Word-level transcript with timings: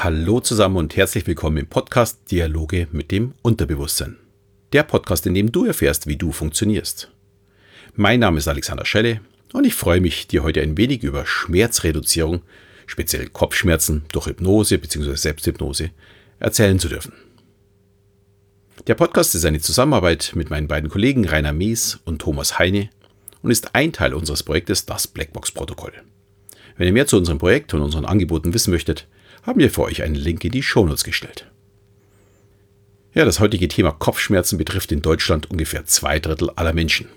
Hallo 0.00 0.38
zusammen 0.38 0.76
und 0.76 0.96
herzlich 0.96 1.26
willkommen 1.26 1.56
im 1.56 1.66
Podcast 1.66 2.30
Dialoge 2.30 2.86
mit 2.92 3.10
dem 3.10 3.34
Unterbewusstsein. 3.42 4.16
Der 4.72 4.84
Podcast, 4.84 5.26
in 5.26 5.34
dem 5.34 5.50
du 5.50 5.64
erfährst, 5.64 6.06
wie 6.06 6.14
du 6.14 6.30
funktionierst. 6.30 7.10
Mein 7.96 8.20
Name 8.20 8.38
ist 8.38 8.46
Alexander 8.46 8.84
Schelle 8.84 9.20
und 9.52 9.66
ich 9.66 9.74
freue 9.74 10.00
mich, 10.00 10.28
dir 10.28 10.44
heute 10.44 10.62
ein 10.62 10.76
wenig 10.76 11.02
über 11.02 11.26
Schmerzreduzierung, 11.26 12.42
speziell 12.86 13.26
Kopfschmerzen 13.26 14.04
durch 14.12 14.26
Hypnose 14.26 14.78
bzw. 14.78 15.16
Selbsthypnose, 15.16 15.90
erzählen 16.38 16.78
zu 16.78 16.88
dürfen. 16.88 17.14
Der 18.86 18.94
Podcast 18.94 19.34
ist 19.34 19.44
eine 19.46 19.58
Zusammenarbeit 19.58 20.30
mit 20.36 20.48
meinen 20.48 20.68
beiden 20.68 20.90
Kollegen 20.90 21.26
Rainer 21.26 21.52
Mees 21.52 21.98
und 22.04 22.20
Thomas 22.20 22.60
Heine 22.60 22.88
und 23.42 23.50
ist 23.50 23.74
ein 23.74 23.92
Teil 23.92 24.14
unseres 24.14 24.44
Projektes 24.44 24.86
Das 24.86 25.08
Blackbox-Protokoll. 25.08 25.92
Wenn 26.78 26.86
ihr 26.86 26.92
mehr 26.92 27.08
zu 27.08 27.16
unserem 27.16 27.38
Projekt 27.38 27.74
und 27.74 27.82
unseren 27.82 28.04
Angeboten 28.04 28.54
wissen 28.54 28.70
möchtet, 28.70 29.08
haben 29.42 29.58
wir 29.58 29.70
für 29.70 29.82
euch 29.82 30.02
einen 30.02 30.14
Link 30.14 30.44
in 30.44 30.52
die 30.52 30.62
Shownotes 30.62 31.04
gestellt. 31.04 31.50
Ja, 33.12 33.24
das 33.24 33.40
heutige 33.40 33.66
Thema 33.66 33.90
Kopfschmerzen 33.90 34.58
betrifft 34.58 34.92
in 34.92 35.02
Deutschland 35.02 35.50
ungefähr 35.50 35.84
zwei 35.86 36.20
Drittel 36.20 36.50
aller 36.50 36.72
Menschen. 36.72 37.08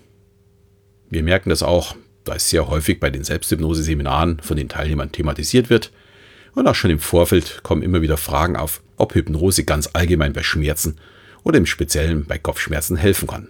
Wir 1.08 1.22
merken 1.22 1.50
das 1.50 1.62
auch, 1.62 1.94
da 2.24 2.34
es 2.34 2.50
sehr 2.50 2.66
häufig 2.66 2.98
bei 2.98 3.10
den 3.10 3.22
Selbsthypnose-Seminaren 3.22 4.40
von 4.40 4.56
den 4.56 4.68
Teilnehmern 4.68 5.12
thematisiert 5.12 5.70
wird. 5.70 5.92
Und 6.54 6.66
auch 6.66 6.74
schon 6.74 6.90
im 6.90 6.98
Vorfeld 6.98 7.62
kommen 7.62 7.82
immer 7.82 8.02
wieder 8.02 8.16
Fragen 8.16 8.56
auf, 8.56 8.82
ob 8.96 9.14
Hypnose 9.14 9.64
ganz 9.64 9.90
allgemein 9.92 10.32
bei 10.32 10.42
Schmerzen 10.42 10.98
oder 11.44 11.58
im 11.58 11.66
Speziellen 11.66 12.26
bei 12.26 12.38
Kopfschmerzen 12.38 12.96
helfen 12.96 13.28
kann. 13.28 13.48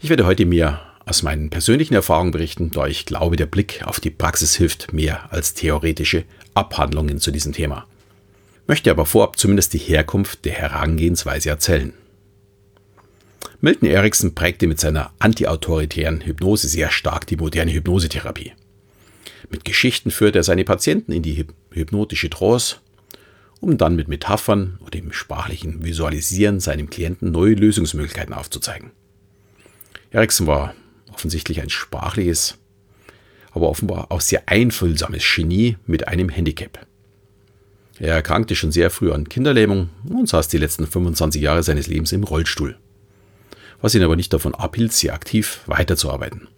Ich 0.00 0.08
werde 0.08 0.26
heute 0.26 0.46
mehr 0.46 0.93
aus 1.06 1.22
meinen 1.22 1.50
persönlichen 1.50 1.94
Erfahrungen 1.94 2.30
berichten, 2.30 2.70
da 2.70 2.86
ich 2.86 3.06
glaube, 3.06 3.36
der 3.36 3.46
Blick 3.46 3.82
auf 3.84 4.00
die 4.00 4.10
Praxis 4.10 4.54
hilft 4.54 4.92
mehr 4.92 5.32
als 5.32 5.54
theoretische 5.54 6.24
Abhandlungen 6.54 7.20
zu 7.20 7.30
diesem 7.30 7.52
Thema. 7.52 7.86
Möchte 8.66 8.90
aber 8.90 9.04
vorab 9.04 9.38
zumindest 9.38 9.74
die 9.74 9.78
Herkunft 9.78 10.44
der 10.44 10.54
Herangehensweise 10.54 11.50
erzählen. 11.50 11.92
Milton 13.60 13.88
Erickson 13.88 14.34
prägte 14.34 14.66
mit 14.66 14.80
seiner 14.80 15.12
antiautoritären 15.18 16.22
Hypnose 16.22 16.68
sehr 16.68 16.90
stark 16.90 17.26
die 17.26 17.36
moderne 17.36 17.72
Hypnosetherapie. 17.72 18.52
Mit 19.50 19.64
Geschichten 19.64 20.10
führte 20.10 20.40
er 20.40 20.44
seine 20.44 20.64
Patienten 20.64 21.12
in 21.12 21.22
die 21.22 21.46
hypnotische 21.72 22.30
Trance, 22.30 22.76
um 23.60 23.76
dann 23.78 23.96
mit 23.96 24.08
Metaphern 24.08 24.78
oder 24.80 24.90
dem 24.90 25.12
sprachlichen 25.12 25.84
Visualisieren 25.84 26.60
seinem 26.60 26.90
Klienten 26.90 27.30
neue 27.30 27.54
Lösungsmöglichkeiten 27.54 28.34
aufzuzeigen. 28.34 28.90
Erickson 30.10 30.46
war 30.46 30.74
offensichtlich 31.14 31.60
ein 31.60 31.70
sprachliches, 31.70 32.58
aber 33.52 33.68
offenbar 33.68 34.10
auch 34.10 34.20
sehr 34.20 34.48
einfühlsames 34.48 35.24
Genie 35.34 35.76
mit 35.86 36.08
einem 36.08 36.28
Handicap. 36.28 36.86
Er 37.98 38.14
erkrankte 38.14 38.56
schon 38.56 38.72
sehr 38.72 38.90
früh 38.90 39.12
an 39.12 39.28
Kinderlähmung 39.28 39.90
und 40.08 40.28
saß 40.28 40.48
die 40.48 40.58
letzten 40.58 40.86
25 40.86 41.40
Jahre 41.40 41.62
seines 41.62 41.86
Lebens 41.86 42.12
im 42.12 42.24
Rollstuhl, 42.24 42.76
was 43.80 43.94
ihn 43.94 44.02
aber 44.02 44.16
nicht 44.16 44.32
davon 44.32 44.54
abhielt, 44.54 44.92
sehr 44.92 45.14
aktiv 45.14 45.60
weiterzuarbeiten. 45.66 46.48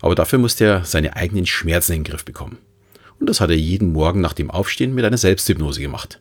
Aber 0.00 0.14
dafür 0.14 0.38
musste 0.38 0.64
er 0.64 0.84
seine 0.84 1.16
eigenen 1.16 1.46
Schmerzen 1.46 1.92
in 1.92 2.04
den 2.04 2.12
Griff 2.12 2.24
bekommen. 2.24 2.58
Und 3.18 3.28
das 3.28 3.40
hat 3.40 3.50
er 3.50 3.56
jeden 3.56 3.92
Morgen 3.92 4.20
nach 4.20 4.32
dem 4.32 4.50
Aufstehen 4.50 4.94
mit 4.94 5.04
einer 5.04 5.18
Selbsthypnose 5.18 5.80
gemacht. 5.80 6.20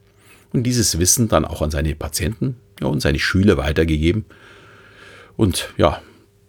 Und 0.51 0.63
dieses 0.63 0.97
Wissen 0.97 1.27
dann 1.27 1.45
auch 1.45 1.61
an 1.61 1.69
seine 1.69 1.93
Patienten 1.95 2.57
ja, 2.81 2.87
und 2.87 3.01
seine 3.01 3.19
Schüler 3.19 3.57
weitergegeben. 3.57 4.25
Und 5.35 5.71
ja, 5.77 6.01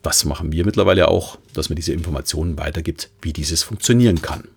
das 0.03 0.25
machen 0.25 0.53
wir 0.53 0.65
mittlerweile 0.65 1.09
auch, 1.09 1.39
dass 1.55 1.69
man 1.69 1.77
diese 1.77 1.93
Informationen 1.93 2.59
weitergibt, 2.59 3.11
wie 3.21 3.33
dieses 3.33 3.63
funktionieren 3.63 4.23
kann. 4.23 4.49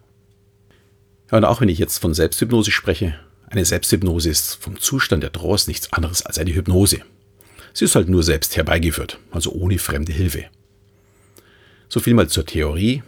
Und 1.32 1.46
auch 1.46 1.62
wenn 1.62 1.70
ich 1.70 1.80
jetzt 1.80 2.00
von 2.00 2.14
Selbsthypnose 2.14 2.72
spreche, 2.72 3.16
eine 3.48 3.66
Selbsthypnose 3.66 4.30
ist 4.30 4.56
vom 4.56 4.80
Zustand 4.80 5.24
der 5.24 5.32
Trance 5.32 5.70
nichts 5.70 5.92
anderes 5.94 6.26
als 6.26 6.38
eine 6.38 6.54
Hypnose. 6.54 7.00
Sie 7.74 7.86
ist 7.86 7.96
halt 7.96 8.10
nur 8.10 8.24
selbst 8.24 8.56
herbeigeführt, 8.56 9.18
also 9.32 9.52
ohne 9.52 9.78
fremde 9.78 10.14
Hilfe. 10.14 10.46
So 11.90 12.00
viel 12.00 12.14
mal 12.14 12.30
zur 12.30 12.46
Theorie, 12.46 13.04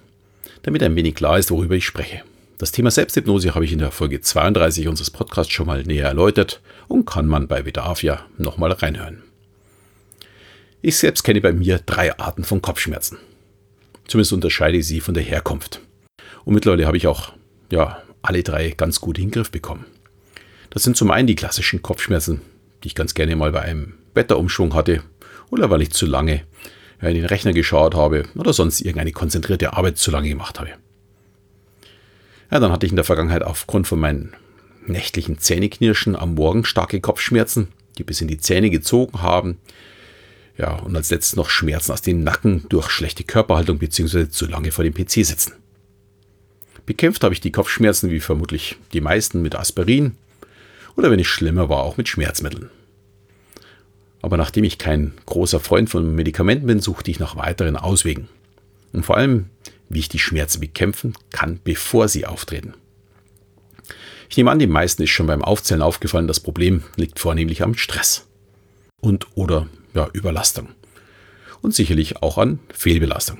damit 0.63 0.83
ein 0.83 0.95
wenig 0.95 1.15
klar 1.15 1.37
ist, 1.37 1.51
worüber 1.51 1.75
ich 1.75 1.85
spreche. 1.85 2.23
Das 2.57 2.71
Thema 2.71 2.91
Selbsthypnose 2.91 3.55
habe 3.55 3.65
ich 3.65 3.73
in 3.73 3.79
der 3.79 3.91
Folge 3.91 4.21
32 4.21 4.87
unseres 4.87 5.11
Podcasts 5.11 5.51
schon 5.51 5.67
mal 5.67 5.83
näher 5.83 6.07
erläutert 6.07 6.61
und 6.87 7.05
kann 7.05 7.27
man 7.27 7.47
bei 7.47 7.61
Bedarf 7.61 8.03
nochmal 8.37 8.71
reinhören. 8.71 9.23
Ich 10.85 10.97
selbst 10.97 11.23
kenne 11.23 11.39
bei 11.39 11.53
mir 11.53 11.79
drei 11.79 12.19
Arten 12.19 12.43
von 12.43 12.61
Kopfschmerzen. 12.61 13.17
Zumindest 14.05 14.33
unterscheide 14.33 14.77
ich 14.77 14.85
sie 14.85 14.99
von 14.99 15.13
der 15.13 15.23
Herkunft. 15.23 15.79
Und 16.43 16.55
mittlerweile 16.55 16.85
habe 16.85 16.97
ich 16.97 17.07
auch 17.07 17.31
ja, 17.71 18.03
alle 18.21 18.43
drei 18.43 18.71
ganz 18.71 18.99
gut 18.99 19.17
in 19.17 19.27
den 19.27 19.31
Griff 19.31 19.49
bekommen. 19.49 19.85
Das 20.71 20.83
sind 20.83 20.97
zum 20.97 21.09
einen 21.09 21.27
die 21.27 21.35
klassischen 21.35 21.81
Kopfschmerzen, 21.81 22.41
die 22.83 22.87
ich 22.87 22.95
ganz 22.95 23.13
gerne 23.13 23.37
mal 23.37 23.53
bei 23.53 23.61
einem 23.61 23.93
Wetterumschwung 24.13 24.73
hatte 24.73 25.01
oder 25.49 25.69
weil 25.69 25.81
ich 25.81 25.91
zu 25.91 26.05
lange 26.05 26.41
in 26.99 27.13
den 27.13 27.25
Rechner 27.25 27.53
geschaut 27.53 27.95
habe 27.95 28.25
oder 28.35 28.51
sonst 28.51 28.81
irgendeine 28.81 29.13
konzentrierte 29.13 29.71
Arbeit 29.77 29.97
zu 29.97 30.11
lange 30.11 30.27
gemacht 30.27 30.59
habe. 30.59 30.71
Ja, 32.51 32.59
dann 32.59 32.73
hatte 32.73 32.85
ich 32.85 32.91
in 32.91 32.97
der 32.97 33.05
Vergangenheit 33.05 33.43
aufgrund 33.43 33.87
von 33.87 34.01
meinen 34.01 34.33
nächtlichen 34.85 35.37
Zähneknirschen 35.37 36.17
am 36.17 36.33
Morgen 36.33 36.65
starke 36.65 36.99
Kopfschmerzen, 36.99 37.69
die 37.97 38.03
bis 38.03 38.19
in 38.19 38.27
die 38.27 38.37
Zähne 38.37 38.69
gezogen 38.69 39.21
haben, 39.21 39.59
ja, 40.57 40.75
und 40.75 40.95
als 40.95 41.09
letztes 41.09 41.35
noch 41.35 41.49
Schmerzen 41.49 41.91
aus 41.91 42.01
dem 42.01 42.23
Nacken 42.23 42.65
durch 42.69 42.89
schlechte 42.89 43.23
Körperhaltung 43.23 43.79
bzw. 43.79 44.29
zu 44.29 44.45
lange 44.45 44.71
vor 44.71 44.83
dem 44.83 44.93
PC 44.93 45.25
sitzen. 45.25 45.53
Bekämpft 46.85 47.23
habe 47.23 47.33
ich 47.33 47.41
die 47.41 47.51
Kopfschmerzen 47.51 48.11
wie 48.11 48.19
vermutlich 48.19 48.77
die 48.91 49.01
meisten 49.01 49.41
mit 49.41 49.55
Aspirin 49.55 50.15
oder 50.95 51.09
wenn 51.09 51.19
es 51.19 51.27
schlimmer 51.27 51.69
war 51.69 51.83
auch 51.83 51.97
mit 51.97 52.09
Schmerzmitteln. 52.09 52.69
Aber 54.21 54.37
nachdem 54.37 54.63
ich 54.63 54.77
kein 54.77 55.13
großer 55.25 55.59
Freund 55.59 55.89
von 55.89 56.13
Medikamenten 56.15 56.67
bin, 56.67 56.79
suchte 56.79 57.11
ich 57.11 57.19
nach 57.19 57.35
weiteren 57.35 57.75
Auswegen. 57.75 58.29
Und 58.93 59.05
vor 59.05 59.17
allem, 59.17 59.49
wie 59.89 59.99
ich 59.99 60.09
die 60.09 60.19
Schmerzen 60.19 60.59
bekämpfen 60.59 61.13
kann, 61.31 61.59
bevor 61.63 62.07
sie 62.07 62.25
auftreten. 62.25 62.73
Ich 64.29 64.37
nehme 64.37 64.51
an, 64.51 64.59
den 64.59 64.69
meisten 64.69 65.03
ist 65.03 65.09
schon 65.09 65.27
beim 65.27 65.43
Aufzählen 65.43 65.81
aufgefallen, 65.81 66.27
das 66.27 66.39
Problem 66.39 66.83
liegt 66.95 67.19
vornehmlich 67.19 67.63
am 67.63 67.75
Stress 67.75 68.25
und 69.01 69.27
oder 69.35 69.67
ja, 69.93 70.09
Überlastung. 70.13 70.69
Und 71.61 71.73
sicherlich 71.73 72.21
auch 72.21 72.37
an 72.37 72.59
Fehlbelastung. 72.73 73.39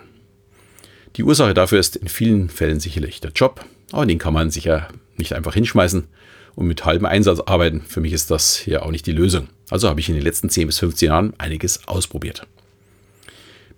Die 1.16 1.24
Ursache 1.24 1.54
dafür 1.54 1.80
ist 1.80 1.96
in 1.96 2.08
vielen 2.08 2.50
Fällen 2.50 2.80
sicherlich 2.80 3.22
der 3.22 3.32
Job, 3.32 3.66
aber 3.92 4.06
den 4.06 4.18
kann 4.18 4.34
man 4.34 4.50
sicher 4.50 4.88
nicht 5.18 5.34
einfach 5.34 5.54
hinschmeißen 5.54 6.08
und 6.56 6.68
mit 6.68 6.86
halbem 6.86 7.06
Einsatz 7.06 7.40
arbeiten. 7.40 7.82
Für 7.82 8.02
mich 8.02 8.14
ist 8.14 8.32
das 8.32 8.56
hier 8.56 8.84
auch 8.84 8.92
nicht 8.92 9.06
die 9.06 9.12
Lösung. 9.12 9.50
Also 9.70 9.90
habe 9.90 10.00
ich 10.00 10.10
in 10.10 10.16
den 10.16 10.24
letzten 10.24 10.50
10 10.50 10.68
bis 10.68 10.80
15 10.80 11.08
Jahren 11.08 11.34
einiges 11.38 11.88
ausprobiert. 11.88 12.48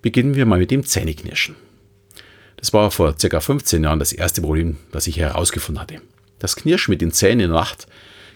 Beginnen 0.02 0.34
wir 0.34 0.46
mal 0.46 0.58
mit 0.58 0.70
dem 0.70 0.84
Zähneknirschen. 0.84 1.56
Das 2.56 2.72
war 2.72 2.90
vor 2.90 3.14
ca. 3.14 3.40
15 3.40 3.84
Jahren 3.84 3.98
das 3.98 4.12
erste 4.12 4.40
Problem, 4.40 4.76
das 4.92 5.06
ich 5.06 5.18
herausgefunden 5.18 5.80
hatte. 5.80 6.00
Das 6.38 6.56
Knirschen 6.56 6.92
mit 6.92 7.00
den 7.00 7.12
Zähnen 7.12 7.40
in 7.40 7.50
der 7.50 7.58
Nacht 7.58 7.86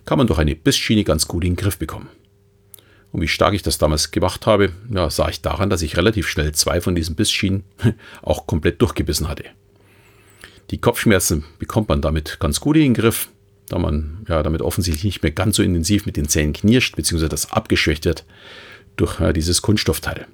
kann 0.05 0.19
man 0.19 0.27
durch 0.27 0.39
eine 0.39 0.57
Bissschiene 0.57 1.05
ganz 1.05 1.27
gut 1.29 1.45
in 1.45 1.53
den 1.53 1.57
Griff 1.57 1.79
bekommen. 1.79 2.09
Und 3.13 3.21
wie 3.23 3.29
stark 3.29 3.55
ich 3.55 3.63
das 3.63 3.79
damals 3.79 4.11
gemacht 4.13 4.47
habe, 4.47 4.73
ja, 4.91 5.11
sah 5.11 5.29
ich 5.29 5.41
daran, 5.41 5.71
dass 5.71 5.83
ich 5.83 5.97
relativ 5.97 6.29
schnell 6.29 6.53
zwei 6.53 6.81
von 6.81 6.95
diesen 6.95 7.17
Bissschienen 7.17 7.65
auch 8.23 8.47
komplett 8.47 8.81
durchgebissen 8.81 9.29
hatte. 9.29 9.45
Die 10.71 10.79
Kopfschmerzen 10.79 11.45
bekommt 11.59 11.89
man 11.89 12.01
damit 12.01 12.39
ganz 12.39 12.61
gut 12.61 12.77
in 12.77 12.83
den 12.83 12.95
Griff, 12.95 13.29
da 13.69 13.79
man 13.79 14.25
ja 14.29 14.43
damit 14.43 14.63
offensichtlich 14.63 15.05
nicht 15.05 15.23
mehr 15.23 15.33
ganz 15.33 15.57
so 15.57 15.63
intensiv 15.63 16.07
mit 16.07 16.17
den 16.17 16.29
Zähnen 16.29 16.53
knirscht, 16.53 16.95
beziehungsweise 16.95 17.29
das 17.29 17.51
abgeschwächt 17.51 18.05
wird 18.05 18.25
durch 18.97 19.19
ja, 19.19 19.33
dieses 19.33 19.63
Kunststoffteil. 19.63 20.27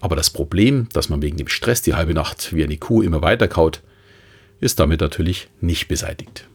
Aber 0.00 0.16
das 0.16 0.30
Problem, 0.30 0.88
dass 0.94 1.10
man 1.10 1.20
wegen 1.20 1.36
dem 1.36 1.48
Stress 1.48 1.82
die 1.82 1.94
halbe 1.94 2.14
Nacht 2.14 2.54
wie 2.54 2.64
eine 2.64 2.78
Kuh 2.78 3.02
immer 3.02 3.20
weiter 3.20 3.48
kaut, 3.48 3.82
ist 4.60 4.80
damit 4.80 5.00
natürlich 5.00 5.48
nicht 5.60 5.88
beseitigt. 5.88 6.48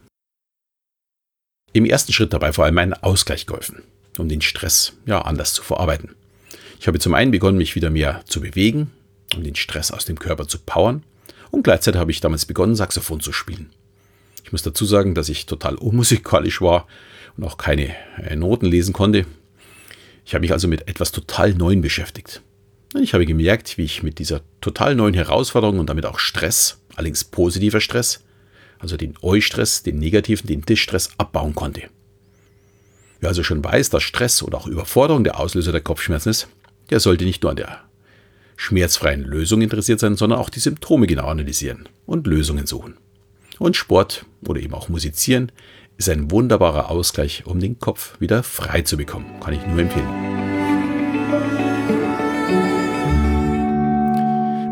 Im 1.72 1.84
ersten 1.84 2.12
Schritt 2.12 2.32
dabei 2.32 2.52
vor 2.52 2.64
allem 2.64 2.78
ein 2.78 2.94
Ausgleich 2.94 3.46
geholfen 3.46 3.82
um 4.18 4.28
den 4.28 4.40
Stress 4.40 4.94
ja 5.06 5.22
anders 5.22 5.54
zu 5.54 5.62
verarbeiten. 5.62 6.14
Ich 6.80 6.86
habe 6.86 6.98
zum 6.98 7.14
einen 7.14 7.30
begonnen, 7.30 7.58
mich 7.58 7.74
wieder 7.74 7.90
mehr 7.90 8.22
zu 8.26 8.40
bewegen, 8.40 8.90
um 9.34 9.42
den 9.42 9.56
Stress 9.56 9.90
aus 9.90 10.04
dem 10.04 10.18
Körper 10.18 10.46
zu 10.46 10.58
powern. 10.58 11.02
Und 11.50 11.62
gleichzeitig 11.62 12.00
habe 12.00 12.10
ich 12.10 12.20
damals 12.20 12.46
begonnen, 12.46 12.76
Saxophon 12.76 13.20
zu 13.20 13.32
spielen. 13.32 13.70
Ich 14.44 14.52
muss 14.52 14.62
dazu 14.62 14.84
sagen, 14.84 15.14
dass 15.14 15.28
ich 15.28 15.46
total 15.46 15.74
unmusikalisch 15.74 16.60
war 16.60 16.86
und 17.36 17.44
auch 17.44 17.58
keine 17.58 17.94
äh, 18.16 18.36
Noten 18.36 18.66
lesen 18.66 18.92
konnte. 18.92 19.26
Ich 20.24 20.34
habe 20.34 20.42
mich 20.42 20.52
also 20.52 20.68
mit 20.68 20.88
etwas 20.88 21.12
total 21.12 21.54
Neuem 21.54 21.80
beschäftigt. 21.80 22.42
Ich 23.00 23.12
habe 23.12 23.26
gemerkt, 23.26 23.76
wie 23.76 23.84
ich 23.84 24.02
mit 24.02 24.18
dieser 24.18 24.40
total 24.60 24.94
neuen 24.94 25.14
Herausforderung 25.14 25.78
und 25.78 25.90
damit 25.90 26.06
auch 26.06 26.18
Stress, 26.18 26.80
allerdings 26.96 27.24
positiver 27.24 27.80
Stress, 27.80 28.24
also 28.78 28.96
den 28.96 29.14
Eu-Stress, 29.22 29.82
den 29.82 29.98
negativen, 29.98 30.46
den 30.46 30.62
Distress 30.62 31.10
abbauen 31.18 31.54
konnte. 31.54 31.82
Wer 33.20 33.30
also 33.30 33.42
schon 33.42 33.64
weiß, 33.64 33.90
dass 33.90 34.02
Stress 34.02 34.42
oder 34.42 34.58
auch 34.58 34.66
Überforderung 34.66 35.24
der 35.24 35.40
Auslöser 35.40 35.72
der 35.72 35.80
Kopfschmerzen 35.80 36.30
ist, 36.30 36.48
der 36.90 37.00
sollte 37.00 37.24
nicht 37.24 37.42
nur 37.42 37.50
an 37.50 37.56
der 37.56 37.80
schmerzfreien 38.56 39.22
Lösung 39.22 39.60
interessiert 39.60 40.00
sein, 40.00 40.16
sondern 40.16 40.38
auch 40.38 40.50
die 40.50 40.60
Symptome 40.60 41.06
genau 41.06 41.26
analysieren 41.26 41.88
und 42.06 42.26
Lösungen 42.26 42.66
suchen. 42.66 42.96
Und 43.58 43.76
Sport 43.76 44.24
oder 44.46 44.60
eben 44.60 44.74
auch 44.74 44.88
Musizieren 44.88 45.50
ist 45.96 46.08
ein 46.08 46.30
wunderbarer 46.30 46.90
Ausgleich, 46.90 47.44
um 47.44 47.58
den 47.58 47.80
Kopf 47.80 48.20
wieder 48.20 48.44
frei 48.44 48.82
zu 48.82 48.96
bekommen. 48.96 49.26
Kann 49.40 49.54
ich 49.54 49.66
nur 49.66 49.80
empfehlen. 49.80 50.06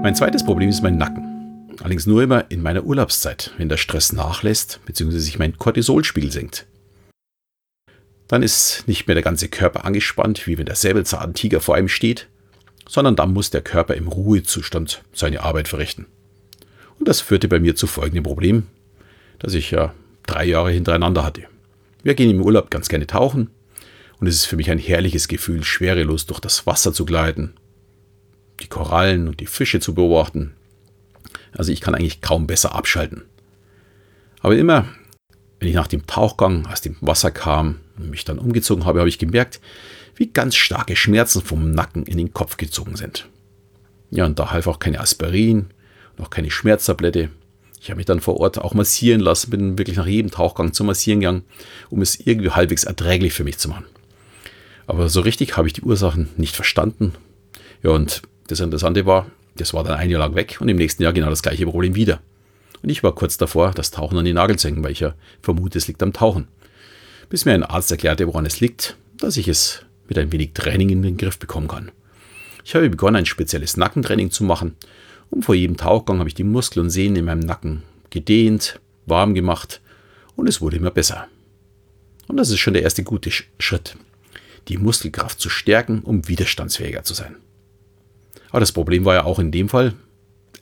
Mein 0.02 0.14
zweites 0.14 0.44
Problem 0.44 0.68
ist 0.68 0.84
mein 0.84 0.98
Nacken. 0.98 1.74
Allerdings 1.80 2.06
nur 2.06 2.22
immer 2.22 2.44
in 2.48 2.62
meiner 2.62 2.84
Urlaubszeit, 2.84 3.52
wenn 3.58 3.68
der 3.68 3.76
Stress 3.76 4.12
nachlässt 4.12 4.80
bzw. 4.86 5.18
sich 5.18 5.38
mein 5.40 5.58
Cortisolspiegel 5.58 6.30
senkt. 6.30 6.66
Dann 8.28 8.42
ist 8.42 8.88
nicht 8.88 9.06
mehr 9.06 9.14
der 9.14 9.22
ganze 9.22 9.48
Körper 9.48 9.84
angespannt, 9.84 10.46
wie 10.46 10.58
wenn 10.58 10.66
der 10.66 10.74
Säbelzahntiger 10.74 11.60
vor 11.60 11.76
einem 11.76 11.88
steht, 11.88 12.28
sondern 12.88 13.16
dann 13.16 13.32
muss 13.32 13.50
der 13.50 13.62
Körper 13.62 13.94
im 13.94 14.08
Ruhezustand 14.08 15.02
seine 15.12 15.42
Arbeit 15.42 15.68
verrichten. 15.68 16.06
Und 16.98 17.08
das 17.08 17.20
führte 17.20 17.48
bei 17.48 17.60
mir 17.60 17.76
zu 17.76 17.86
folgendem 17.86 18.24
Problem, 18.24 18.66
das 19.38 19.54
ich 19.54 19.70
ja 19.70 19.94
drei 20.26 20.44
Jahre 20.44 20.70
hintereinander 20.70 21.24
hatte. 21.24 21.44
Wir 22.02 22.14
gehen 22.14 22.30
im 22.30 22.42
Urlaub 22.42 22.70
ganz 22.70 22.88
gerne 22.88 23.06
tauchen 23.06 23.50
und 24.18 24.26
es 24.26 24.36
ist 24.36 24.46
für 24.46 24.56
mich 24.56 24.70
ein 24.70 24.78
herrliches 24.78 25.28
Gefühl, 25.28 25.62
schwerelos 25.62 26.26
durch 26.26 26.40
das 26.40 26.66
Wasser 26.66 26.92
zu 26.92 27.04
gleiten, 27.04 27.54
die 28.60 28.68
Korallen 28.68 29.28
und 29.28 29.40
die 29.40 29.46
Fische 29.46 29.80
zu 29.80 29.94
beobachten. 29.94 30.54
Also 31.52 31.72
ich 31.72 31.80
kann 31.80 31.94
eigentlich 31.94 32.20
kaum 32.20 32.46
besser 32.46 32.74
abschalten. 32.74 33.22
Aber 34.40 34.56
immer, 34.56 34.86
wenn 35.58 35.68
ich 35.68 35.74
nach 35.74 35.86
dem 35.86 36.06
Tauchgang 36.06 36.66
aus 36.66 36.80
dem 36.80 36.96
Wasser 37.00 37.30
kam 37.30 37.80
mich 37.98 38.24
dann 38.24 38.38
umgezogen 38.38 38.84
habe, 38.84 39.00
habe 39.00 39.08
ich 39.08 39.18
gemerkt, 39.18 39.60
wie 40.14 40.28
ganz 40.28 40.56
starke 40.56 40.96
Schmerzen 40.96 41.42
vom 41.42 41.70
Nacken 41.70 42.04
in 42.04 42.18
den 42.18 42.32
Kopf 42.32 42.56
gezogen 42.56 42.96
sind. 42.96 43.28
Ja, 44.10 44.24
und 44.24 44.38
da 44.38 44.50
half 44.50 44.66
auch 44.66 44.78
keine 44.78 45.00
Aspirin, 45.00 45.66
noch 46.16 46.30
keine 46.30 46.50
Schmerztablette. 46.50 47.30
Ich 47.80 47.90
habe 47.90 47.98
mich 47.98 48.06
dann 48.06 48.20
vor 48.20 48.40
Ort 48.40 48.58
auch 48.58 48.74
massieren 48.74 49.20
lassen, 49.20 49.50
bin 49.50 49.78
wirklich 49.78 49.96
nach 49.96 50.06
jedem 50.06 50.30
Tauchgang 50.30 50.72
zum 50.72 50.86
Massieren 50.86 51.20
gegangen, 51.20 51.44
um 51.90 52.02
es 52.02 52.18
irgendwie 52.18 52.50
halbwegs 52.50 52.84
erträglich 52.84 53.32
für 53.32 53.44
mich 53.44 53.58
zu 53.58 53.68
machen. 53.68 53.84
Aber 54.86 55.08
so 55.08 55.20
richtig 55.20 55.56
habe 55.56 55.68
ich 55.68 55.74
die 55.74 55.82
Ursachen 55.82 56.28
nicht 56.36 56.54
verstanden. 56.54 57.12
Ja, 57.82 57.90
und 57.90 58.22
das 58.48 58.60
Interessante 58.60 59.06
war, 59.06 59.26
das 59.56 59.74
war 59.74 59.84
dann 59.84 59.98
ein 59.98 60.10
Jahr 60.10 60.20
lang 60.20 60.34
weg 60.34 60.58
und 60.60 60.68
im 60.68 60.76
nächsten 60.76 61.02
Jahr 61.02 61.12
genau 61.12 61.30
das 61.30 61.42
gleiche 61.42 61.66
Problem 61.66 61.94
wieder. 61.94 62.20
Und 62.82 62.90
ich 62.90 63.02
war 63.02 63.14
kurz 63.14 63.36
davor, 63.36 63.72
das 63.72 63.90
Tauchen 63.90 64.18
an 64.18 64.24
die 64.24 64.32
Nagel 64.32 64.58
zu 64.58 64.68
hängen, 64.68 64.84
weil 64.84 64.92
ich 64.92 65.00
ja 65.00 65.14
vermute, 65.42 65.78
es 65.78 65.88
liegt 65.88 66.02
am 66.02 66.12
Tauchen. 66.12 66.48
Bis 67.28 67.44
mir 67.44 67.54
ein 67.54 67.64
Arzt 67.64 67.90
erklärte, 67.90 68.26
woran 68.26 68.46
es 68.46 68.60
liegt, 68.60 68.96
dass 69.18 69.36
ich 69.36 69.48
es 69.48 69.84
mit 70.08 70.18
ein 70.18 70.30
wenig 70.32 70.52
Training 70.54 70.90
in 70.90 71.02
den 71.02 71.16
Griff 71.16 71.38
bekommen 71.38 71.68
kann. 71.68 71.90
Ich 72.64 72.74
habe 72.74 72.88
begonnen, 72.88 73.16
ein 73.16 73.26
spezielles 73.26 73.76
Nackentraining 73.76 74.30
zu 74.30 74.44
machen 74.44 74.76
und 75.30 75.44
vor 75.44 75.54
jedem 75.54 75.76
Tauchgang 75.76 76.18
habe 76.18 76.28
ich 76.28 76.34
die 76.34 76.44
Muskeln 76.44 76.86
und 76.86 76.90
Sehnen 76.90 77.16
in 77.16 77.24
meinem 77.24 77.40
Nacken 77.40 77.82
gedehnt, 78.10 78.80
warm 79.06 79.34
gemacht 79.34 79.80
und 80.36 80.48
es 80.48 80.60
wurde 80.60 80.76
immer 80.76 80.90
besser. 80.90 81.26
Und 82.28 82.36
das 82.36 82.50
ist 82.50 82.58
schon 82.58 82.74
der 82.74 82.82
erste 82.82 83.02
gute 83.02 83.30
Schritt, 83.30 83.96
die 84.68 84.78
Muskelkraft 84.78 85.40
zu 85.40 85.48
stärken, 85.48 86.00
um 86.00 86.28
widerstandsfähiger 86.28 87.02
zu 87.02 87.14
sein. 87.14 87.36
Aber 88.50 88.60
das 88.60 88.72
Problem 88.72 89.04
war 89.04 89.14
ja 89.14 89.24
auch 89.24 89.38
in 89.38 89.52
dem 89.52 89.68
Fall 89.68 89.94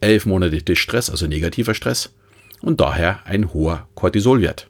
elf 0.01 0.27
Monate 0.27 0.77
Stress, 0.77 1.11
also 1.11 1.27
negativer 1.27 1.75
Stress 1.75 2.13
und 2.61 2.81
daher 2.81 3.25
ein 3.27 3.53
hoher 3.53 3.89
Cortisolwert. 3.95 4.69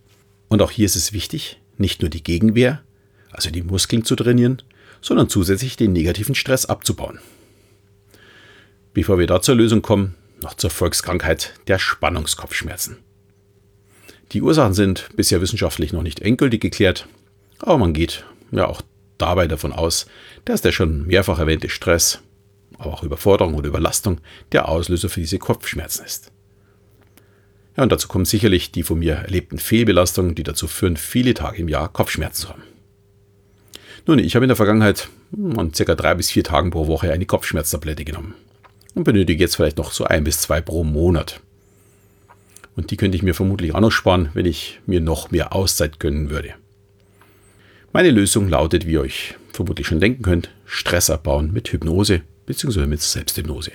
Und 0.48 0.62
auch 0.62 0.70
hier 0.70 0.86
ist 0.86 0.96
es 0.96 1.12
wichtig, 1.12 1.60
nicht 1.78 2.00
nur 2.02 2.10
die 2.10 2.22
Gegenwehr, 2.22 2.82
also 3.30 3.50
die 3.50 3.62
Muskeln 3.62 4.04
zu 4.04 4.16
trainieren, 4.16 4.62
sondern 5.00 5.28
zusätzlich 5.28 5.76
den 5.76 5.92
negativen 5.92 6.34
Stress 6.34 6.66
abzubauen. 6.66 7.18
Bevor 8.92 9.18
wir 9.18 9.26
da 9.26 9.42
zur 9.42 9.56
Lösung 9.56 9.82
kommen, 9.82 10.14
noch 10.42 10.54
zur 10.54 10.70
Volkskrankheit 10.70 11.54
der 11.66 11.78
Spannungskopfschmerzen. 11.78 12.98
Die 14.32 14.42
Ursachen 14.42 14.74
sind 14.74 15.08
bisher 15.16 15.40
wissenschaftlich 15.40 15.92
noch 15.92 16.02
nicht 16.02 16.20
endgültig 16.20 16.60
geklärt, 16.60 17.08
aber 17.58 17.78
man 17.78 17.92
geht 17.92 18.24
ja 18.50 18.66
auch 18.66 18.82
dabei 19.18 19.46
davon 19.46 19.72
aus, 19.72 20.06
dass 20.44 20.62
der 20.62 20.72
schon 20.72 21.06
mehrfach 21.06 21.38
erwähnte 21.38 21.68
Stress, 21.68 22.20
aber 22.78 22.92
auch 22.92 23.02
Überforderung 23.02 23.54
oder 23.54 23.68
Überlastung 23.68 24.20
der 24.52 24.68
Auslöser 24.68 25.08
für 25.08 25.20
diese 25.20 25.38
Kopfschmerzen 25.38 26.04
ist. 26.04 26.30
Ja, 27.76 27.82
und 27.82 27.90
dazu 27.90 28.08
kommen 28.08 28.24
sicherlich 28.24 28.70
die 28.70 28.82
von 28.82 28.98
mir 28.98 29.14
erlebten 29.14 29.58
Fehlbelastungen, 29.58 30.34
die 30.34 30.44
dazu 30.44 30.68
führen, 30.68 30.96
viele 30.96 31.34
Tage 31.34 31.58
im 31.58 31.68
Jahr 31.68 31.92
Kopfschmerzen 31.92 32.42
zu 32.42 32.48
haben. 32.50 32.62
Nun, 34.06 34.18
ich 34.18 34.34
habe 34.36 34.44
in 34.44 34.48
der 34.48 34.56
Vergangenheit 34.56 35.08
an 35.56 35.72
ca. 35.72 35.94
drei 35.94 36.14
bis 36.14 36.30
vier 36.30 36.44
Tagen 36.44 36.70
pro 36.70 36.86
Woche 36.86 37.10
eine 37.10 37.26
Kopfschmerztablette 37.26 38.04
genommen 38.04 38.34
und 38.94 39.04
benötige 39.04 39.42
jetzt 39.42 39.56
vielleicht 39.56 39.78
noch 39.78 39.92
so 39.92 40.04
ein 40.04 40.24
bis 40.24 40.40
zwei 40.40 40.60
pro 40.60 40.84
Monat. 40.84 41.40
Und 42.76 42.90
die 42.90 42.96
könnte 42.96 43.16
ich 43.16 43.22
mir 43.22 43.34
vermutlich 43.34 43.74
auch 43.74 43.80
noch 43.80 43.90
sparen, 43.90 44.30
wenn 44.34 44.46
ich 44.46 44.80
mir 44.86 45.00
noch 45.00 45.30
mehr 45.30 45.54
Auszeit 45.54 46.00
gönnen 46.00 46.30
würde. 46.30 46.54
Meine 47.92 48.10
Lösung 48.10 48.48
lautet, 48.48 48.86
wie 48.86 48.92
ihr 48.92 49.00
euch 49.00 49.36
vermutlich 49.52 49.86
schon 49.86 50.00
denken 50.00 50.22
könnt, 50.22 50.50
Stress 50.66 51.10
abbauen 51.10 51.52
mit 51.52 51.68
Hypnose 51.68 52.22
bzw. 52.46 52.86
mit 52.86 53.00
Selbsthypnose. 53.00 53.72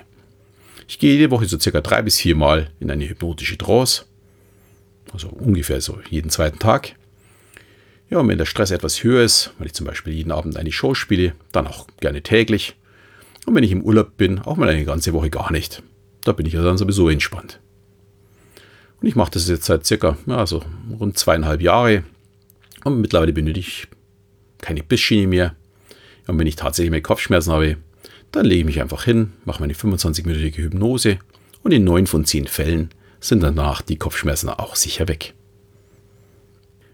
Ich 0.89 0.97
gehe 0.97 1.15
jede 1.15 1.30
Woche 1.30 1.45
so 1.45 1.59
circa 1.59 1.81
drei 1.81 2.01
bis 2.01 2.18
vier 2.18 2.36
Mal 2.36 2.71
in 2.80 2.89
eine 2.89 3.07
hypnotische 3.07 3.59
Trance, 3.59 4.06
also 5.13 5.27
ungefähr 5.27 5.80
so 5.81 6.00
jeden 6.09 6.31
zweiten 6.31 6.57
Tag. 6.57 6.95
Ja, 8.09 8.18
und 8.18 8.27
wenn 8.27 8.39
der 8.39 8.47
Stress 8.47 8.71
etwas 8.71 9.03
höher 9.03 9.24
ist, 9.24 9.53
weil 9.59 9.68
ich 9.68 9.74
zum 9.74 9.86
Beispiel 9.86 10.13
jeden 10.13 10.31
Abend 10.31 10.57
eine 10.57 10.71
Show 10.71 10.95
spiele, 10.95 11.36
dann 11.51 11.68
auch 11.68 11.86
gerne 12.00 12.24
täglich, 12.24 12.75
und 13.45 13.53
wenn 13.53 13.63
ich 13.63 13.71
im 13.71 13.83
Urlaub 13.83 14.18
bin, 14.18 14.39
auch 14.39 14.57
mal 14.57 14.68
eine 14.68 14.83
ganze 14.83 15.13
Woche 15.13 15.30
gar 15.30 15.51
nicht. 15.51 15.83
Da 16.24 16.31
bin 16.31 16.47
ich 16.47 16.53
ja 16.53 16.63
dann 16.63 16.80
sowieso 16.80 17.07
entspannt. 17.07 17.59
Und 19.00 19.07
ich 19.07 19.15
mache 19.15 19.31
das 19.31 19.47
jetzt 19.47 19.65
seit 19.65 19.86
circa, 19.86 20.18
ja, 20.25 20.47
so 20.47 20.63
rund 21.00 21.19
zweieinhalb 21.19 21.62
Jahre. 21.62 22.03
Und 22.83 23.00
mittlerweile 23.00 23.31
benötige 23.31 23.59
ich 23.68 23.88
keine 24.59 24.81
Bissschiene 24.81 25.27
mehr. 25.27 25.56
Und 26.25 26.39
wenn 26.39 26.47
ich 26.47 26.56
tatsächlich 26.56 26.89
mehr 26.89 27.01
Kopfschmerzen 27.01 27.53
habe, 27.53 27.77
dann 28.31 28.45
lege 28.45 28.59
ich 28.59 28.65
mich 28.65 28.81
einfach 28.81 29.03
hin, 29.03 29.33
mache 29.45 29.61
meine 29.61 29.73
25-minütige 29.73 30.57
Hypnose 30.57 31.19
und 31.63 31.71
in 31.71 31.83
neun 31.83 32.07
von 32.07 32.25
zehn 32.25 32.47
Fällen 32.47 32.89
sind 33.19 33.41
danach 33.41 33.81
die 33.81 33.97
Kopfschmerzen 33.97 34.49
auch 34.49 34.75
sicher 34.75 35.07
weg. 35.07 35.33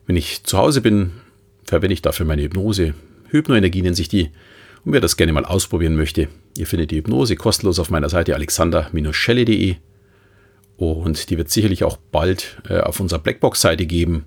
Wenn 0.07 0.15
ich 0.15 0.43
zu 0.43 0.57
Hause 0.57 0.81
bin, 0.81 1.11
verwende 1.63 1.93
ich 1.93 2.01
dafür 2.01 2.25
meine 2.25 2.43
Hypnose. 2.43 2.93
Hypnoenergie 3.29 3.81
nennt 3.81 3.95
sich 3.95 4.07
die. 4.07 4.31
Und 4.83 4.93
wer 4.93 5.01
das 5.01 5.17
gerne 5.17 5.33
mal 5.33 5.45
ausprobieren 5.45 5.95
möchte, 5.95 6.29
Ihr 6.57 6.67
findet 6.67 6.91
die 6.91 6.97
Hypnose 6.97 7.35
kostenlos 7.35 7.79
auf 7.79 7.89
meiner 7.89 8.09
Seite 8.09 8.33
alexander-schelle.de 8.35 9.75
und 10.77 11.29
die 11.29 11.37
wird 11.37 11.49
sicherlich 11.49 11.83
auch 11.83 11.97
bald 11.97 12.61
äh, 12.69 12.79
auf 12.79 12.99
unserer 12.99 13.19
Blackbox-Seite 13.19 13.85
geben. 13.85 14.25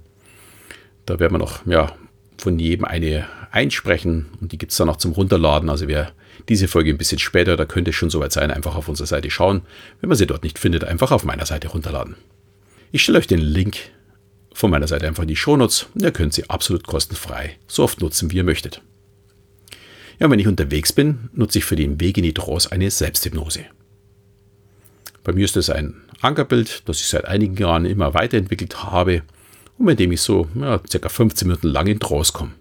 Da 1.07 1.19
werden 1.19 1.35
wir 1.35 1.39
noch 1.39 1.67
ja, 1.67 1.93
von 2.37 2.59
jedem 2.59 2.85
eine 2.85 3.27
einsprechen 3.51 4.27
und 4.41 4.53
die 4.53 4.59
gibt 4.59 4.73
es 4.73 4.79
dann 4.79 4.89
noch 4.89 4.97
zum 4.97 5.13
Runterladen. 5.13 5.71
Also 5.71 5.89
wer 5.89 6.13
diese 6.49 6.69
Folge 6.69 6.91
ein 6.91 6.99
bisschen 6.99 7.19
später, 7.19 7.57
da 7.57 7.65
könnte 7.65 7.91
es 7.91 7.97
schon 7.97 8.11
soweit 8.11 8.33
sein, 8.33 8.51
einfach 8.51 8.77
auf 8.77 8.89
unserer 8.89 9.07
Seite 9.07 9.31
schauen. 9.31 9.63
Wenn 10.01 10.09
man 10.09 10.19
sie 10.19 10.27
dort 10.27 10.43
nicht 10.43 10.59
findet, 10.59 10.85
einfach 10.85 11.11
auf 11.11 11.25
meiner 11.25 11.47
Seite 11.47 11.69
runterladen. 11.69 12.17
Ich 12.93 13.03
stelle 13.03 13.19
euch 13.19 13.27
den 13.27 13.41
Link 13.41 13.77
von 14.53 14.71
meiner 14.71 14.89
Seite 14.89 15.07
einfach 15.07 15.23
in 15.23 15.29
die 15.29 15.37
Shownotes 15.37 15.87
und 15.95 16.03
ihr 16.03 16.11
könnt 16.11 16.33
sie 16.33 16.49
absolut 16.49 16.87
kostenfrei 16.87 17.57
so 17.67 17.85
oft 17.85 18.01
nutzen, 18.01 18.31
wie 18.31 18.37
ihr 18.37 18.45
möchtet. 18.45 18.83
Ja, 20.19 20.31
wenn 20.31 20.39
ich 20.39 20.49
unterwegs 20.49 20.93
bin, 20.93 21.29
nutze 21.33 21.59
ich 21.59 21.65
für 21.65 21.77
den 21.77 22.01
Weg 22.01 22.17
in 22.17 22.25
die 22.25 22.35
Trance 22.35 22.73
eine 22.73 22.91
Selbsthypnose. 22.91 23.67
Bei 25.23 25.33
mir 25.33 25.45
ist 25.45 25.57
es 25.57 25.71
ein 25.71 25.95
Ankerbild, 26.23 26.83
das 26.87 27.01
ich 27.01 27.07
seit 27.07 27.27
einigen 27.27 27.57
Jahren 27.57 27.85
immer 27.85 28.15
weiterentwickelt 28.15 28.83
habe 28.83 29.23
und 29.77 29.85
mit 29.85 30.01
dem 30.01 30.11
ich 30.11 30.23
so 30.23 30.49
ja, 30.55 30.81
circa 30.89 31.09
15 31.09 31.47
Minuten 31.47 31.69
lang 31.69 31.87
in 31.87 32.01
Trance 32.01 32.33
komme. 32.33 32.53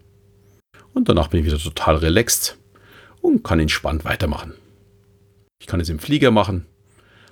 Und 0.92 1.08
danach 1.08 1.28
bin 1.28 1.40
ich 1.40 1.46
wieder 1.46 1.58
total 1.58 1.96
relaxed 1.96 2.57
und 3.20 3.44
kann 3.44 3.60
entspannt 3.60 4.04
weitermachen. 4.04 4.54
Ich 5.60 5.66
kann 5.66 5.80
es 5.80 5.88
im 5.88 5.98
Flieger 5.98 6.30
machen, 6.30 6.66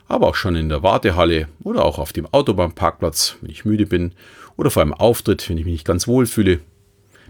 aber 0.09 0.29
auch 0.29 0.35
schon 0.35 0.57
in 0.57 0.69
der 0.69 0.83
Wartehalle 0.83 1.49
oder 1.63 1.85
auch 1.85 1.99
auf 1.99 2.13
dem 2.13 2.27
Autobahnparkplatz, 2.27 3.37
wenn 3.41 3.51
ich 3.51 3.65
müde 3.65 3.87
bin 3.87 4.13
oder 4.57 4.71
vor 4.71 4.83
einem 4.83 4.95
Auftritt, 4.95 5.49
wenn 5.49 5.59
ich 5.59 5.65
mich 5.65 5.73
nicht 5.73 5.87
ganz 5.87 6.07
wohl 6.07 6.27
fühle. 6.27 6.61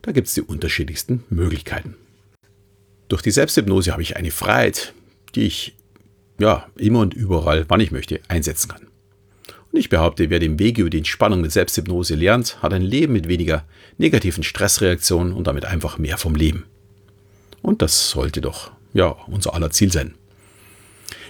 Da 0.03 0.13
gibt 0.13 0.29
es 0.29 0.35
die 0.35 0.43
unterschiedlichsten 0.43 1.25
Möglichkeiten. 1.31 1.97
Durch 3.09 3.23
die 3.23 3.31
Selbsthypnose 3.31 3.93
habe 3.93 4.03
ich 4.03 4.17
eine 4.17 4.31
Freiheit, 4.31 4.93
die 5.35 5.43
ich 5.43 5.77
ja 6.39 6.67
immer 6.77 7.01
und 7.01 7.15
überall, 7.15 7.65
wann 7.69 7.81
ich 7.81 7.93
möchte, 7.93 8.21
einsetzen 8.29 8.69
kann. 8.69 8.87
Und 9.73 9.79
ich 9.79 9.89
behaupte, 9.89 10.31
wer 10.31 10.39
den 10.39 10.59
Weg 10.59 10.79
über 10.79 10.91
die 10.91 10.99
Entspannung 10.99 11.41
mit 11.41 11.53
Selbsthypnose 11.53 12.15
lernt, 12.15 12.63
hat 12.63 12.73
ein 12.73 12.83
Leben 12.83 13.13
mit 13.13 13.29
weniger 13.29 13.65
negativen 13.99 14.43
Stressreaktionen 14.43 15.33
und 15.33 15.47
damit 15.47 15.65
einfach 15.65 15.99
mehr 15.99 16.19
vom 16.19 16.35
Leben. 16.35 16.65
Und 17.67 17.83
das 17.83 18.11
sollte 18.11 18.41
doch 18.41 18.71
ja 18.95 19.17
unser 19.27 19.55
aller 19.55 19.71
Ziel 19.71 19.91
sein. 19.91 20.15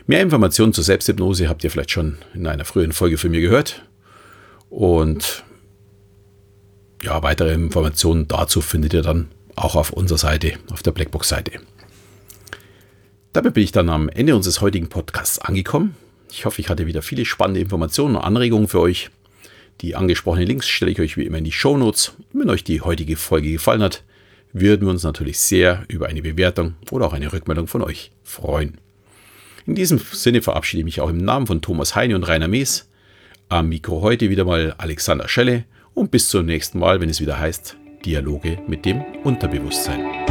Mehr 0.06 0.20
Informationen 0.20 0.74
zur 0.74 0.84
Selbsthypnose 0.84 1.48
habt 1.48 1.64
ihr 1.64 1.70
vielleicht 1.70 1.92
schon 1.92 2.18
in 2.34 2.46
einer 2.46 2.66
früheren 2.66 2.92
Folge 2.92 3.16
von 3.16 3.30
mir 3.30 3.40
gehört. 3.40 3.86
Und 4.68 5.44
ja, 7.02 7.22
weitere 7.22 7.54
Informationen 7.54 8.28
dazu 8.28 8.60
findet 8.60 8.92
ihr 8.92 9.00
dann 9.00 9.28
auch 9.54 9.76
auf 9.76 9.94
unserer 9.94 10.18
Seite, 10.18 10.58
auf 10.70 10.82
der 10.82 10.90
Blackbox-Seite. 10.90 11.52
Damit 13.32 13.54
bin 13.54 13.64
ich 13.64 13.72
dann 13.72 13.88
am 13.88 14.10
Ende 14.10 14.36
unseres 14.36 14.60
heutigen 14.60 14.90
Podcasts 14.90 15.38
angekommen. 15.38 15.96
Ich 16.30 16.44
hoffe, 16.44 16.60
ich 16.60 16.68
hatte 16.68 16.86
wieder 16.86 17.00
viele 17.00 17.24
spannende 17.24 17.60
Informationen 17.60 18.14
und 18.14 18.22
Anregungen 18.22 18.68
für 18.68 18.80
euch. 18.80 19.08
Die 19.80 19.96
angesprochenen 19.96 20.46
Links 20.46 20.68
stelle 20.68 20.90
ich 20.90 21.00
euch 21.00 21.16
wie 21.16 21.24
immer 21.24 21.38
in 21.38 21.44
die 21.44 21.52
Show 21.52 21.78
Notes. 21.78 22.12
Wenn 22.34 22.50
euch 22.50 22.62
die 22.62 22.82
heutige 22.82 23.16
Folge 23.16 23.50
gefallen 23.50 23.82
hat, 23.82 24.04
würden 24.60 24.86
wir 24.86 24.90
uns 24.90 25.02
natürlich 25.02 25.38
sehr 25.38 25.84
über 25.88 26.06
eine 26.06 26.22
Bewertung 26.22 26.74
oder 26.90 27.06
auch 27.06 27.12
eine 27.12 27.32
Rückmeldung 27.32 27.66
von 27.66 27.82
euch 27.82 28.10
freuen. 28.24 28.78
In 29.66 29.74
diesem 29.74 29.98
Sinne 29.98 30.42
verabschiede 30.42 30.80
ich 30.80 30.84
mich 30.84 31.00
auch 31.00 31.10
im 31.10 31.18
Namen 31.18 31.46
von 31.46 31.60
Thomas 31.60 31.94
Heine 31.94 32.14
und 32.14 32.24
Rainer 32.24 32.48
Mees. 32.48 32.88
Am 33.48 33.68
Mikro 33.68 34.00
heute 34.00 34.30
wieder 34.30 34.44
mal 34.44 34.74
Alexander 34.78 35.28
Schelle 35.28 35.64
und 35.94 36.10
bis 36.10 36.28
zum 36.28 36.46
nächsten 36.46 36.78
Mal, 36.78 37.00
wenn 37.00 37.10
es 37.10 37.20
wieder 37.20 37.38
heißt 37.38 37.76
Dialoge 38.04 38.58
mit 38.66 38.84
dem 38.84 39.02
Unterbewusstsein. 39.24 40.25